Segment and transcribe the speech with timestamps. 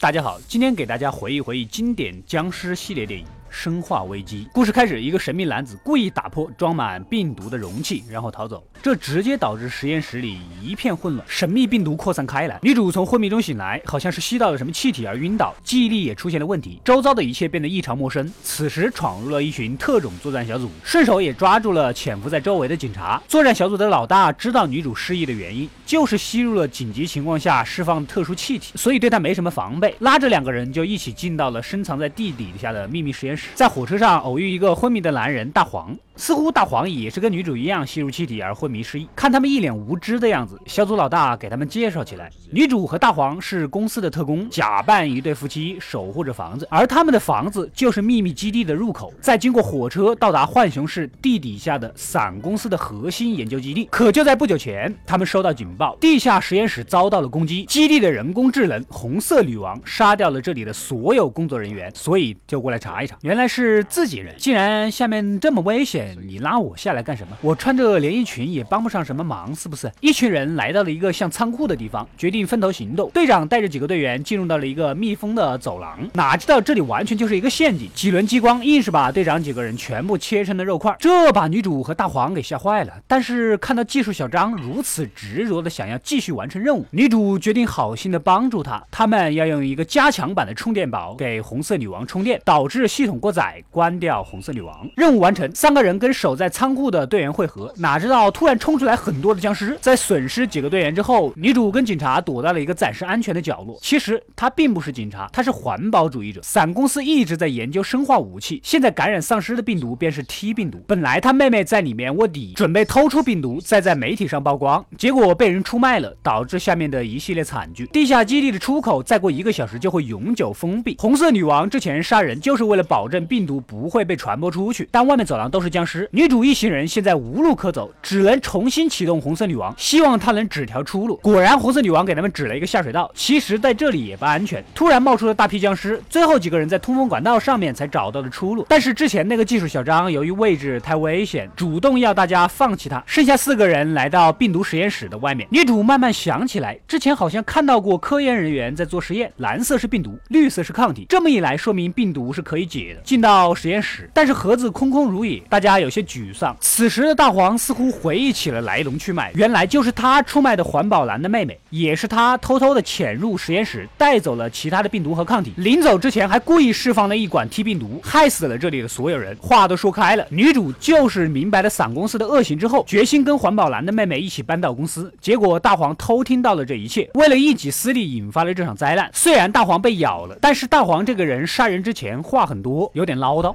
[0.00, 3.26] 大家好，今天给大家回忆回忆经典僵尸系列电影。
[3.50, 12.58] 生化危机故事开始，一个神秘男子故意打破装满病毒的容器，然后逃走，这直接导致实验室里一片混乱，神秘病毒扩散开来。
[12.62, 18.30] 女主从昏迷中醒来，好像是吸到了什么气体而晕倒，记忆力也出现了问题，周遭的一切变得异常陌生。
[18.42, 23.22] 此时闯入了一群特种作战小组，顺手也抓住了潜伏在周围的警察。
[23.26, 33.37] 作战小组的老大知道女主失忆的原因，就是吸入了紧急情况下释放特殊气体，所以对她没什么防备，拉着两个人就一起进到了深藏在地底下的秘密实验室。
[33.54, 35.96] 在火车上偶遇一个昏迷的男人大黄。
[36.18, 39.08] 似乎大黄也是跟女主一样吸入气体而昏迷失忆。
[39.14, 49.14] 看他们一脸无知的样子，小组老大给他们介绍起来：女主和大黄是公司的特工，假扮一对夫妻守护着房子，而他们的房子就是秘密基地的入口。
[49.20, 53.84] 再经过火车到达浣熊市地底下的伞公司的核心研究基地。
[53.84, 63.16] 可就在不久前，他们收到警报，地下实验室遭到了攻击，基地的人工智能红色女王杀掉了这里的所有工作人员，所以就过来查一查。
[63.22, 66.07] 原来是自己人，既然下面这么危险。
[66.26, 67.36] 你拉我下来干什么？
[67.40, 69.90] 我穿着连衣裙也帮不上什么忙，是不是？
[70.00, 73.10] 一群人来到了一个像仓库的地方，决定分头行动。
[73.10, 82.92] 队长带着几个队员进入到了一个密封的走廊，哪知道这里完全就是一个陷阱，几轮激光硬是把队长几个人全部切成了肉块，这把女主和大黄给吓坏了。
[83.06, 88.82] 但是看到技术小张如此执着的想要继续完成任务，女主决定好心的帮助他。
[88.90, 94.88] 他们要用一个加强版的充电宝给红色女王充电，导致系统过载，关掉红色女王。
[94.96, 99.76] 任务完成，三个人跟守在仓库的队员汇合，哪知道突然冲出来很多的僵尸。
[99.80, 103.78] 在损失几个队员之后，女主跟警察躲到了一个暂时安全的角落。
[103.82, 106.40] 其实她并不是警察，她是环保主义者。
[106.42, 110.82] 伞公司一直在研究生化武器，现在感染丧尸的病毒便是 T 病毒。
[110.86, 117.86] 本来她妹妹在里面卧底，准备偷出病毒，再在媒体上曝光，结果被人出卖了，导致下面的一系列惨剧。
[117.86, 120.96] 地下基地的出口再过一个小时就会永久封闭。
[120.98, 125.87] 红色女王之前杀人就是为了保证病毒不会被传播出去，但外面走廊都是僵尸。
[125.88, 131.16] 时女主一行人现在无路可走，只能重新启动红色女王，希望她能指条出路。
[131.22, 134.62] 果然，红色女王给他们指了一个下水道，其实在这里也不安全。
[134.74, 138.66] 突然冒出了大批僵尸，最后几个人在通风管道上面才找到了出路。
[138.68, 143.02] 但是之前那个技术小张由于位置太危险，主动要大家放弃他。
[143.06, 151.06] 剩下四个人来到病毒实验室的外面，女主慢慢想起来，之前好像看到过科研人员在做实验，蓝色是病毒，绿色是抗体。
[151.08, 153.00] 这么一来，说明病毒是可以解的。
[153.02, 156.56] 进到实验室，但是盒子空空如也，大家家有些沮丧。
[156.60, 165.52] 此时的大黄似乎回忆起了来龙去脉，原来就是他出卖的环保蓝的妹妹，也是他偷偷的潜入实验室，带走了其他的病毒和抗体。
[165.56, 169.36] 临走之前还故意释放了一管 T 病毒，害死了这里的所有人。
[169.40, 175.12] 话都说开了，女主就是明白了伞公司的恶行之后，决心跟环保蓝的妹妹一起搬到公司。
[175.20, 179.10] 结果大黄偷听到了这一切，为了一己私利，引发了这场灾难。
[179.12, 183.54] 虽然大黄被咬了，但是大黄这个人杀人之前话很多，有点唠叨。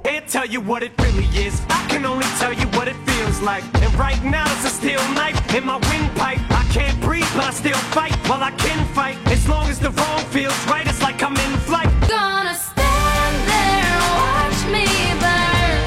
[3.29, 3.63] feels like.
[3.81, 6.39] And right now it's a steel knife in my windpipe.
[6.49, 8.15] I can't breathe, but I still fight.
[8.27, 11.57] While I can fight, as long as the wrong feels right, it's like I'm in
[11.67, 11.89] flight.
[12.07, 14.85] Gonna stand there and watch me
[15.23, 15.79] burn.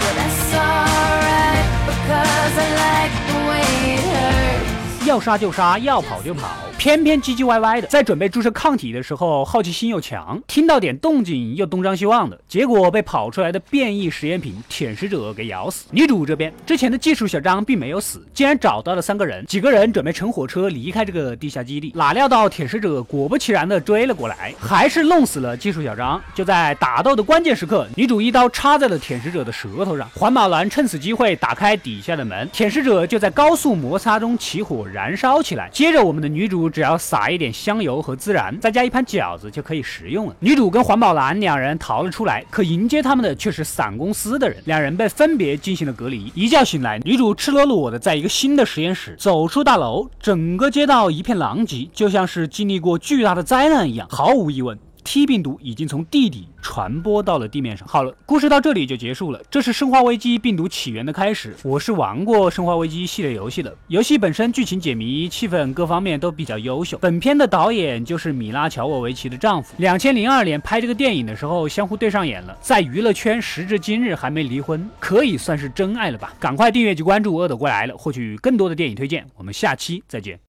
[0.00, 5.06] But that's alright, because I like the way it hurts.
[5.06, 6.67] 要杀就杀，要跑就跑。
[6.79, 15.87] 偏偏唧唧歪歪的，在准备注射抗体的时候，好奇心又强，听到点动静又东张西望的，结果被跑出来的变异实验品舔食者给咬死。
[15.91, 26.21] 女主这边之前的技术小张并没有死，竟然找到了三个人，几个人准备乘火车离开这个地下基地，哪料到舔食者果不其然的追了过来，还是弄死了技术小张。
[26.33, 35.69] 就在打斗的关键时刻，女主一刀插在了舔食者的舌头上，环保男趁此机会打开底下的门，舔食者就在高速摩擦中起火燃烧起来。
[35.73, 40.35] 接着我们的女主只要撒一点香油和孜然，再加一盘饺子就可以食用了。
[40.39, 44.61] 女主跟环保男两人逃了出来，可迎接他们的却是伞公司的人。
[44.65, 46.31] 两人被分别进行了隔离。
[46.35, 49.15] 一觉醒来，女主赤裸裸的在一个新的实验室。
[49.17, 54.07] 走出大楼，整个街道一片狼藉，就像是经历过巨大的灾难一样。
[54.09, 54.77] 毫无疑问。
[55.09, 57.87] T 病毒已经从地底传播到了地面上。
[57.87, 59.41] 好了，故事到这里就结束了。
[59.49, 61.55] 这是《生化危机》病毒起源的开始。
[61.63, 66.95] 我是玩过《生化危机》系列游戏的，游戏本身剧情解谜、气氛各方面都比较优秀。
[66.99, 69.73] 本片的导演就是米拉乔沃维奇的丈夫。
[69.79, 76.35] 两千零二年拍这个电影的时候，相互对上眼了，在娱乐圈时至今日还没离婚，可以算是真爱了吧？
[76.39, 79.25] 赶快订阅及关注“恶斗过来了”，获取更多的电影推荐。
[79.37, 80.48] 我们下期再见。